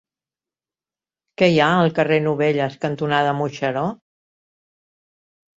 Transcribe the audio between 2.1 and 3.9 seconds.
Novelles cantonada Moixeró?